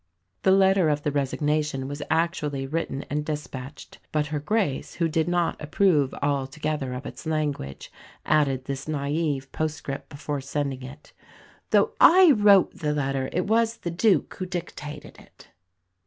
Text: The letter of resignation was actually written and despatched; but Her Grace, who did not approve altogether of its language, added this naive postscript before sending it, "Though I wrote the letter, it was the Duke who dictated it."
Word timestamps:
The 0.41 0.49
letter 0.49 0.89
of 0.89 1.05
resignation 1.05 1.87
was 1.87 2.01
actually 2.09 2.65
written 2.65 3.03
and 3.03 3.23
despatched; 3.23 3.99
but 4.11 4.25
Her 4.33 4.39
Grace, 4.39 4.95
who 4.95 5.07
did 5.07 5.27
not 5.27 5.61
approve 5.61 6.11
altogether 6.23 6.95
of 6.95 7.05
its 7.05 7.27
language, 7.27 7.91
added 8.25 8.65
this 8.65 8.87
naive 8.87 9.51
postscript 9.51 10.09
before 10.09 10.41
sending 10.41 10.81
it, 10.81 11.13
"Though 11.69 11.91
I 12.01 12.31
wrote 12.31 12.79
the 12.79 12.93
letter, 12.95 13.29
it 13.31 13.45
was 13.45 13.77
the 13.77 13.91
Duke 13.91 14.33
who 14.39 14.47
dictated 14.47 15.19
it." 15.19 15.49